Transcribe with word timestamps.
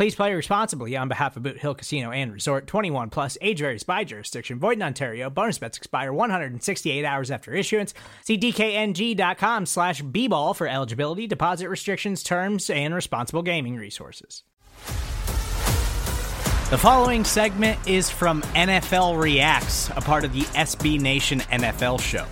Please 0.00 0.14
play 0.14 0.32
responsibly 0.32 0.96
on 0.96 1.08
behalf 1.08 1.36
of 1.36 1.42
Boot 1.42 1.58
Hill 1.58 1.74
Casino 1.74 2.10
and 2.10 2.32
Resort 2.32 2.66
21 2.66 3.10
plus 3.10 3.36
age 3.42 3.58
varies 3.58 3.82
by 3.82 4.02
jurisdiction. 4.02 4.58
Void 4.58 4.78
in 4.78 4.82
Ontario. 4.82 5.28
Bonus 5.28 5.58
bets 5.58 5.76
expire 5.76 6.10
168 6.10 7.04
hours 7.04 7.30
after 7.30 7.52
issuance. 7.52 7.92
See 8.24 8.38
DKNG.com 8.38 9.66
slash 9.66 10.00
B 10.00 10.26
ball 10.26 10.54
for 10.54 10.66
eligibility, 10.66 11.26
deposit 11.26 11.68
restrictions, 11.68 12.22
terms, 12.22 12.70
and 12.70 12.94
responsible 12.94 13.42
gaming 13.42 13.76
resources. 13.76 14.42
The 16.70 16.78
following 16.78 17.22
segment 17.22 17.86
is 17.86 18.08
from 18.08 18.40
NFL 18.54 19.20
Reacts, 19.20 19.90
a 19.90 20.00
part 20.00 20.24
of 20.24 20.32
the 20.32 20.44
SB 20.56 20.98
Nation 20.98 21.40
NFL 21.40 22.00
show, 22.00 22.24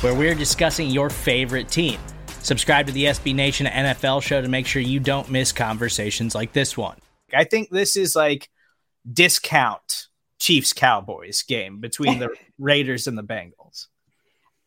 where 0.00 0.16
we're 0.16 0.34
discussing 0.34 0.90
your 0.90 1.10
favorite 1.10 1.68
team. 1.68 2.00
Subscribe 2.42 2.88
to 2.88 2.92
the 2.92 3.04
SB 3.04 3.36
Nation 3.36 3.66
NFL 3.66 4.20
show 4.20 4.42
to 4.42 4.48
make 4.48 4.66
sure 4.66 4.82
you 4.82 4.98
don't 4.98 5.30
miss 5.30 5.52
conversations 5.52 6.34
like 6.34 6.52
this 6.52 6.76
one. 6.76 6.96
I 7.34 7.44
think 7.44 7.70
this 7.70 7.96
is 7.96 8.14
like 8.16 8.48
discount 9.10 10.08
Chiefs 10.38 10.72
Cowboys 10.72 11.42
game 11.42 11.80
between 11.80 12.18
the 12.18 12.30
Raiders 12.58 13.06
and 13.06 13.16
the 13.16 13.22
Bengals. 13.22 13.86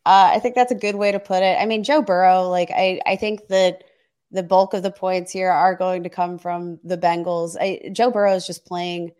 Uh, 0.06 0.30
I 0.32 0.38
think 0.38 0.54
that's 0.54 0.72
a 0.72 0.76
good 0.76 0.94
way 0.94 1.12
to 1.12 1.20
put 1.20 1.42
it. 1.42 1.58
I 1.60 1.66
mean, 1.66 1.84
Joe 1.84 2.00
Burrow, 2.00 2.48
like 2.48 2.70
I, 2.70 3.00
I 3.06 3.16
think 3.16 3.48
that 3.48 3.84
the 4.30 4.42
bulk 4.42 4.74
of 4.74 4.82
the 4.82 4.90
points 4.90 5.32
here 5.32 5.50
are 5.50 5.74
going 5.74 6.02
to 6.02 6.08
come 6.08 6.38
from 6.38 6.78
the 6.84 6.98
Bengals. 6.98 7.56
I, 7.60 7.90
Joe 7.92 8.10
Burrow 8.10 8.34
is 8.34 8.46
just 8.46 8.64
playing 8.64 9.12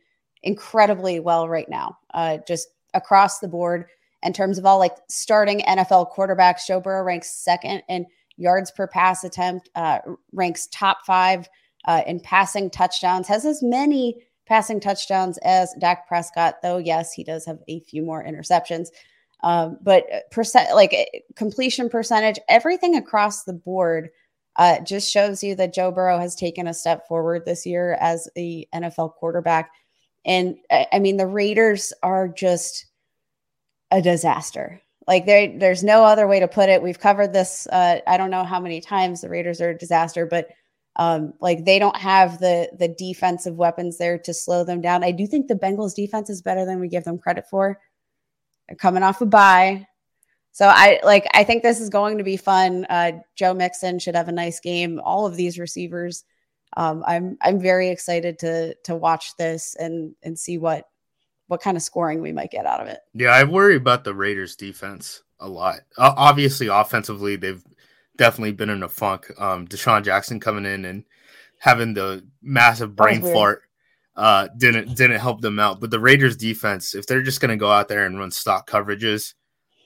incredibly 0.42 1.20
well 1.20 1.48
right 1.48 1.68
now, 1.68 1.98
uh, 2.14 2.38
just 2.46 2.68
across 2.94 3.38
the 3.38 3.48
board 3.48 3.86
in 4.22 4.32
terms 4.32 4.58
of 4.58 4.66
all 4.66 4.78
like 4.78 4.96
starting 5.08 5.60
NFL 5.60 6.14
quarterbacks. 6.14 6.66
Joe 6.66 6.80
Burrow 6.80 7.02
ranks 7.02 7.30
second 7.30 7.82
in 7.88 8.06
yards 8.36 8.70
per 8.70 8.86
pass 8.86 9.24
attempt, 9.24 9.68
uh, 9.74 9.98
ranks 10.32 10.68
top 10.70 11.04
five 11.04 11.48
uh, 11.88 12.02
in 12.06 12.20
passing 12.20 12.70
touchdowns, 12.70 13.26
has 13.26 13.46
as 13.46 13.62
many 13.62 14.22
passing 14.46 14.78
touchdowns 14.78 15.38
as 15.38 15.74
Dak 15.80 16.06
Prescott, 16.06 16.56
though, 16.62 16.76
yes, 16.76 17.14
he 17.14 17.24
does 17.24 17.46
have 17.46 17.58
a 17.66 17.80
few 17.80 18.02
more 18.02 18.22
interceptions. 18.22 18.88
Um, 19.42 19.78
but 19.80 20.04
percent 20.30 20.74
like 20.74 20.92
eh, 20.92 21.20
completion 21.34 21.88
percentage, 21.88 22.38
everything 22.48 22.94
across 22.96 23.44
the 23.44 23.54
board 23.54 24.10
uh, 24.56 24.80
just 24.80 25.10
shows 25.10 25.42
you 25.42 25.54
that 25.54 25.72
Joe 25.72 25.90
Burrow 25.90 26.18
has 26.18 26.34
taken 26.34 26.66
a 26.66 26.74
step 26.74 27.08
forward 27.08 27.44
this 27.46 27.64
year 27.64 27.96
as 28.00 28.28
the 28.34 28.68
NFL 28.74 29.14
quarterback. 29.14 29.70
And 30.26 30.56
I 30.70 30.98
mean, 30.98 31.16
the 31.16 31.26
Raiders 31.26 31.92
are 32.02 32.28
just 32.28 32.86
a 33.90 34.02
disaster. 34.02 34.82
Like 35.06 35.24
there, 35.24 35.56
there's 35.56 35.84
no 35.84 36.04
other 36.04 36.26
way 36.26 36.40
to 36.40 36.48
put 36.48 36.68
it. 36.68 36.82
We've 36.82 37.00
covered 37.00 37.32
this. 37.32 37.66
Uh, 37.68 38.00
I 38.06 38.18
don't 38.18 38.30
know 38.30 38.44
how 38.44 38.60
many 38.60 38.80
times 38.82 39.20
the 39.20 39.30
Raiders 39.30 39.60
are 39.60 39.70
a 39.70 39.78
disaster, 39.78 40.26
but 40.26 40.48
um, 40.98 41.32
like 41.40 41.64
they 41.64 41.78
don't 41.78 41.96
have 41.96 42.40
the 42.40 42.68
the 42.78 42.88
defensive 42.88 43.56
weapons 43.56 43.98
there 43.98 44.18
to 44.18 44.34
slow 44.34 44.64
them 44.64 44.80
down. 44.80 45.04
I 45.04 45.12
do 45.12 45.26
think 45.26 45.46
the 45.46 45.54
Bengals 45.54 45.94
defense 45.94 46.28
is 46.28 46.42
better 46.42 46.64
than 46.64 46.80
we 46.80 46.88
give 46.88 47.04
them 47.04 47.18
credit 47.18 47.46
for. 47.48 47.80
They're 48.68 48.76
coming 48.76 49.04
off 49.04 49.20
a 49.20 49.26
bye. 49.26 49.86
So 50.50 50.66
I 50.66 50.98
like 51.04 51.26
I 51.32 51.44
think 51.44 51.62
this 51.62 51.80
is 51.80 51.88
going 51.88 52.18
to 52.18 52.24
be 52.24 52.36
fun. 52.36 52.84
Uh, 52.90 53.12
Joe 53.36 53.54
Mixon 53.54 54.00
should 54.00 54.16
have 54.16 54.28
a 54.28 54.32
nice 54.32 54.58
game. 54.58 55.00
All 55.02 55.24
of 55.24 55.36
these 55.36 55.58
receivers. 55.58 56.24
Um, 56.76 57.04
I'm 57.06 57.38
I'm 57.40 57.60
very 57.60 57.88
excited 57.90 58.40
to 58.40 58.74
to 58.84 58.96
watch 58.96 59.36
this 59.36 59.76
and 59.76 60.16
and 60.24 60.36
see 60.36 60.58
what 60.58 60.84
what 61.46 61.62
kind 61.62 61.76
of 61.76 61.82
scoring 61.82 62.20
we 62.20 62.32
might 62.32 62.50
get 62.50 62.66
out 62.66 62.80
of 62.80 62.88
it. 62.88 62.98
Yeah, 63.14 63.30
I 63.30 63.44
worry 63.44 63.76
about 63.76 64.02
the 64.02 64.14
Raiders 64.14 64.56
defense 64.56 65.22
a 65.38 65.48
lot. 65.48 65.80
Uh, 65.96 66.12
obviously, 66.16 66.66
offensively, 66.66 67.36
they've 67.36 67.62
definitely 68.18 68.52
been 68.52 68.70
in 68.70 68.82
a 68.82 68.88
funk. 68.88 69.32
Um, 69.38 69.66
DeSean 69.66 70.04
Jackson 70.04 70.38
coming 70.40 70.66
in 70.66 70.84
and 70.84 71.04
having 71.58 71.94
the 71.94 72.26
massive 72.42 72.94
brain 72.94 73.22
fart 73.22 73.62
uh, 74.14 74.48
didn't 74.58 74.94
didn't 74.96 75.20
help 75.20 75.40
them 75.40 75.58
out. 75.58 75.80
But 75.80 75.90
the 75.90 76.00
Raiders 76.00 76.36
defense, 76.36 76.94
if 76.94 77.06
they're 77.06 77.22
just 77.22 77.40
going 77.40 77.50
to 77.50 77.56
go 77.56 77.70
out 77.70 77.88
there 77.88 78.04
and 78.04 78.18
run 78.18 78.30
stock 78.30 78.68
coverages, 78.68 79.34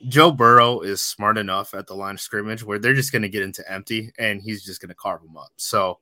Joe 0.09 0.33
Burrow 0.33 0.81
is 0.81 1.01
smart 1.01 1.39
enough 1.39 1.75
at 1.75 1.87
the 1.87 1.95
line 1.95 2.15
of 2.15 2.21
scrimmage 2.21 2.65
where 2.65 2.79
they're 2.79 2.95
just 2.95 3.13
going 3.13 3.23
to 3.23 3.29
get 3.29 3.43
into 3.43 3.71
empty 3.71 4.13
and 4.19 4.41
he's 4.43 4.65
just 4.65 4.81
going 4.81 4.89
to 4.89 4.95
carve 4.95 5.23
them 5.23 5.37
up. 5.37 5.53
So 5.57 6.01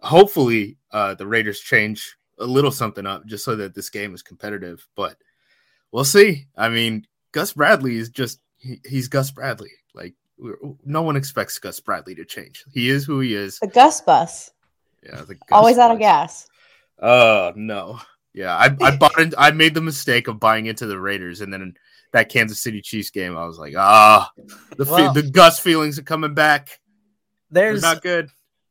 hopefully 0.00 0.78
uh, 0.90 1.14
the 1.14 1.26
Raiders 1.26 1.60
change 1.60 2.16
a 2.38 2.44
little 2.44 2.70
something 2.70 3.06
up 3.06 3.26
just 3.26 3.44
so 3.44 3.54
that 3.56 3.74
this 3.74 3.90
game 3.90 4.14
is 4.14 4.22
competitive. 4.22 4.86
But 4.96 5.16
we'll 5.92 6.04
see. 6.04 6.46
I 6.56 6.68
mean, 6.68 7.06
Gus 7.32 7.52
Bradley 7.52 7.96
is 7.96 8.08
just 8.08 8.40
he, 8.56 8.80
he's 8.84 9.08
Gus 9.08 9.30
Bradley. 9.30 9.70
Like 10.38 10.54
no 10.84 11.02
one 11.02 11.16
expects 11.16 11.58
Gus 11.58 11.80
Bradley 11.80 12.14
to 12.16 12.24
change. 12.24 12.64
He 12.72 12.88
is 12.88 13.04
who 13.04 13.20
he 13.20 13.34
is. 13.34 13.58
The 13.58 13.66
Gus 13.66 14.00
bus. 14.00 14.50
Yeah, 15.02 15.22
the 15.22 15.34
Gus 15.34 15.48
always 15.50 15.76
bus. 15.76 15.84
out 15.84 15.90
of 15.92 15.98
gas. 15.98 16.48
Oh 17.00 17.48
uh, 17.48 17.52
no. 17.56 18.00
Yeah, 18.34 18.56
I, 18.56 18.76
I 18.80 18.96
bought 18.98 19.18
in, 19.18 19.32
I 19.36 19.50
made 19.50 19.74
the 19.74 19.80
mistake 19.80 20.28
of 20.28 20.38
buying 20.40 20.66
into 20.66 20.86
the 20.86 20.98
Raiders, 20.98 21.40
and 21.40 21.52
then 21.52 21.74
that 22.12 22.28
Kansas 22.28 22.60
City 22.60 22.80
Chiefs 22.80 23.10
game, 23.10 23.36
I 23.36 23.46
was 23.46 23.58
like, 23.58 23.74
ah, 23.76 24.30
the 24.76 24.84
well, 24.84 25.12
the 25.12 25.22
Gus 25.22 25.58
feelings 25.58 25.98
are 25.98 26.02
coming 26.04 26.34
back. 26.34 26.80
There's 27.50 27.80
They're 27.80 27.94
not 27.94 28.02
good 28.02 28.30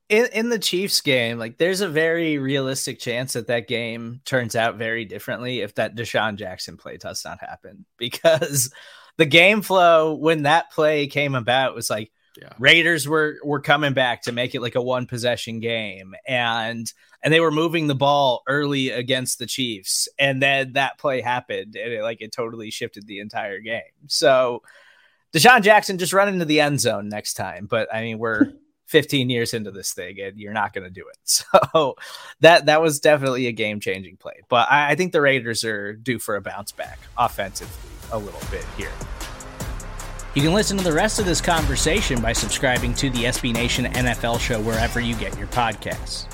in 0.10 0.28
in 0.28 0.50
the 0.50 0.60
Chiefs 0.60 1.02
game, 1.02 1.38
like 1.38 1.58
there's 1.58 1.82
a 1.82 1.90
very 1.90 2.38
realistic 2.38 3.00
chance 3.00 3.34
that 3.34 3.48
that 3.48 3.68
game 3.68 4.22
turns 4.26 4.56
out 4.56 4.76
very 4.76 5.06
differently 5.06 5.62
if 5.62 5.76
that 5.76 5.96
DeSean 5.96 6.38
Jackson 6.38 6.78
play 6.78 6.98
does 6.98 7.24
not 7.26 7.40
happen 7.42 7.86
because 7.98 8.72
the 9.18 9.26
game 9.26 9.62
flow 9.62 10.14
when 10.14 10.44
that 10.44 10.72
play 10.72 11.08
came 11.08 11.36
about 11.36 11.76
was 11.76 11.90
like 11.90 12.12
yeah. 12.40 12.54
Raiders 12.60 13.08
were 13.08 13.40
were 13.44 13.60
coming 13.60 13.94
back 13.94 14.24
to 14.24 14.32
make 14.32 14.54
it 14.54 14.62
like 14.62 14.76
a 14.76 14.82
one 14.82 15.08
possession 15.08 15.60
game 15.60 16.16
and 16.28 16.92
and 17.24 17.34
they 17.34 17.40
were 17.40 17.52
moving 17.52 17.88
the 17.88 17.96
ball 17.96 18.44
early 18.48 18.92
against 18.92 19.40
the 19.40 19.48
Chiefs 19.48 20.08
and 20.20 20.42
then 20.42 20.74
that 20.74 21.00
play 21.00 21.22
happened 21.22 21.76
and 21.76 21.94
it 21.94 22.04
like 22.04 22.22
it 22.22 22.32
totally 22.32 22.70
shifted 22.70 23.08
the 23.08 23.20
entire 23.20 23.60
game. 23.60 23.82
So 24.08 24.62
DeSean 25.34 25.64
Jackson 25.64 25.98
just 25.98 26.14
run 26.14 26.30
into 26.30 26.46
the 26.46 26.62
end 26.62 26.80
zone 26.80 27.10
next 27.10 27.34
time, 27.34 27.66
but 27.66 27.94
I 27.94 28.02
mean 28.02 28.20
we're 28.20 28.54
15 28.86 29.30
years 29.30 29.54
into 29.54 29.72
this 29.72 29.92
thing 29.94 30.20
and 30.22 30.40
you're 30.40 30.54
not 30.54 30.74
going 30.74 30.86
to 30.86 30.92
do 30.92 31.06
it. 31.10 31.18
So 31.74 31.96
that 32.40 32.68
that 32.68 32.82
was 32.82 33.00
definitely 33.00 33.48
a 33.48 33.52
game 33.52 33.80
changing 33.80 34.18
play. 34.18 34.42
But 34.48 34.72
I, 34.72 34.92
I, 34.92 34.96
think 34.96 35.12
the 35.12 35.22
Raiders 35.22 35.64
are 35.66 35.94
due 35.94 36.20
for 36.20 36.36
a 36.36 36.42
bounce 36.42 36.72
back 36.72 37.00
offensively 37.18 37.97
a 38.12 38.18
little 38.18 38.42
bit 38.52 38.66
here. 38.76 38.92
You 40.36 40.44
can 40.44 40.54
listen 40.54 40.78
to 40.78 40.84
the 40.84 40.94
rest 40.94 41.18
of 41.20 41.26
this 41.26 41.42
conversation 41.42 42.22
by 42.22 42.32
subscribing 42.34 42.94
to 42.96 43.10
the 43.10 43.24
SB 43.24 43.54
Nation 43.54 43.86
NFL 43.86 44.40
show 44.40 44.62
wherever 44.62 45.00
you 45.00 45.16
get 45.16 45.36
your 45.38 45.48
podcasts. 45.48 46.28